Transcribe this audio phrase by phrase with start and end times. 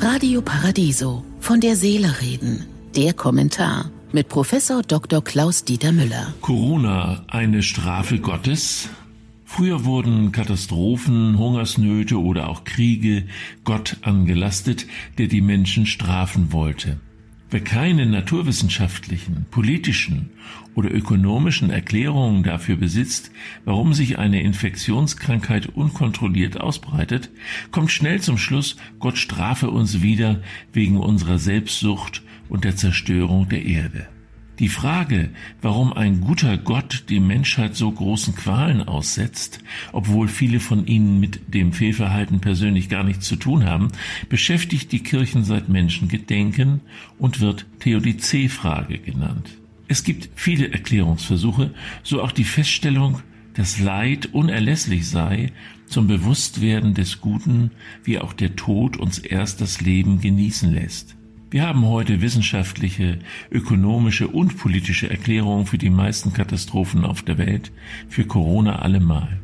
[0.00, 2.66] Radio Paradiso von der Seele reden.
[2.96, 5.22] Der Kommentar mit Professor Dr.
[5.22, 6.34] Klaus Dieter Müller.
[6.40, 8.88] Corona eine Strafe Gottes?
[9.44, 13.26] Früher wurden Katastrophen, Hungersnöte oder auch Kriege
[13.64, 14.86] Gott angelastet,
[15.18, 17.00] der die Menschen strafen wollte.
[17.52, 20.30] Wer keine naturwissenschaftlichen, politischen
[20.74, 23.30] oder ökonomischen Erklärungen dafür besitzt,
[23.66, 27.28] warum sich eine Infektionskrankheit unkontrolliert ausbreitet,
[27.70, 30.40] kommt schnell zum Schluss, Gott strafe uns wieder
[30.72, 34.08] wegen unserer Selbstsucht und der Zerstörung der Erde.
[34.62, 35.30] Die Frage,
[35.60, 39.58] warum ein guter Gott die Menschheit so großen Qualen aussetzt,
[39.90, 43.88] obwohl viele von ihnen mit dem Fehlverhalten persönlich gar nichts zu tun haben,
[44.28, 46.80] beschäftigt die Kirchen seit Menschengedenken
[47.18, 49.50] und wird Theodizee-Frage genannt.
[49.88, 51.74] Es gibt viele Erklärungsversuche,
[52.04, 53.20] so auch die Feststellung,
[53.54, 55.50] dass Leid unerlässlich sei
[55.86, 57.72] zum Bewusstwerden des Guten,
[58.04, 61.16] wie auch der Tod uns erst das Leben genießen lässt.
[61.52, 63.18] Wir haben heute wissenschaftliche,
[63.50, 67.72] ökonomische und politische Erklärungen für die meisten Katastrophen auf der Welt,
[68.08, 69.38] für Corona allemal.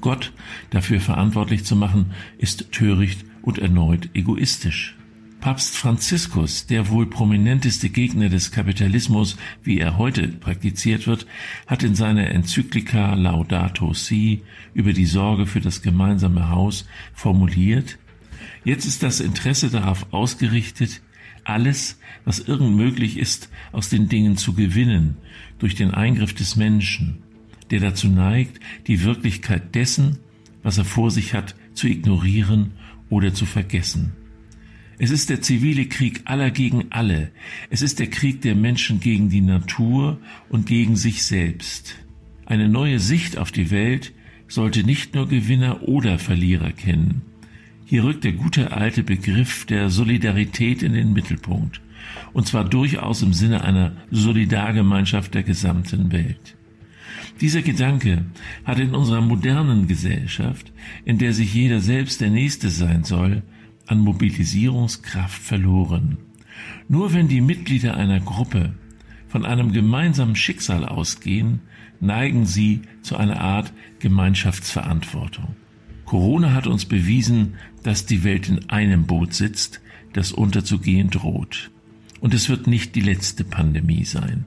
[0.00, 0.32] Gott
[0.70, 4.96] dafür verantwortlich zu machen, ist töricht und erneut egoistisch.
[5.40, 11.26] Papst Franziskus, der wohl prominenteste Gegner des Kapitalismus, wie er heute praktiziert wird,
[11.66, 17.98] hat in seiner Enzyklika Laudato Si über die Sorge für das gemeinsame Haus formuliert,
[18.64, 21.00] Jetzt ist das Interesse darauf ausgerichtet,
[21.44, 25.16] alles, was irgend möglich ist, aus den Dingen zu gewinnen,
[25.58, 27.18] durch den Eingriff des Menschen,
[27.70, 30.18] der dazu neigt, die Wirklichkeit dessen,
[30.62, 32.72] was er vor sich hat, zu ignorieren
[33.08, 34.12] oder zu vergessen.
[34.98, 37.30] Es ist der zivile Krieg aller gegen alle.
[37.70, 41.96] Es ist der Krieg der Menschen gegen die Natur und gegen sich selbst.
[42.44, 44.12] Eine neue Sicht auf die Welt
[44.46, 47.22] sollte nicht nur Gewinner oder Verlierer kennen.
[47.90, 51.80] Hier rückt der gute alte Begriff der Solidarität in den Mittelpunkt,
[52.32, 56.54] und zwar durchaus im Sinne einer Solidargemeinschaft der gesamten Welt.
[57.40, 58.26] Dieser Gedanke
[58.64, 60.70] hat in unserer modernen Gesellschaft,
[61.04, 63.42] in der sich jeder selbst der Nächste sein soll,
[63.88, 66.16] an Mobilisierungskraft verloren.
[66.86, 68.72] Nur wenn die Mitglieder einer Gruppe
[69.26, 71.58] von einem gemeinsamen Schicksal ausgehen,
[71.98, 75.56] neigen sie zu einer Art Gemeinschaftsverantwortung.
[76.10, 77.54] Corona hat uns bewiesen,
[77.84, 79.80] dass die Welt in einem Boot sitzt,
[80.12, 81.70] das unterzugehen droht.
[82.18, 84.44] Und es wird nicht die letzte Pandemie sein.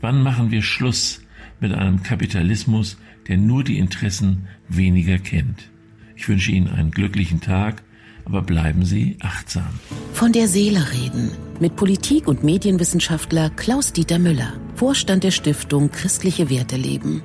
[0.00, 1.20] Wann machen wir Schluss
[1.58, 2.96] mit einem Kapitalismus,
[3.26, 5.68] der nur die Interessen weniger kennt?
[6.14, 7.82] Ich wünsche Ihnen einen glücklichen Tag,
[8.24, 9.80] aber bleiben Sie achtsam.
[10.12, 16.76] Von der Seele reden mit Politik- und Medienwissenschaftler Klaus-Dieter Müller, Vorstand der Stiftung Christliche Werte
[16.76, 17.24] leben.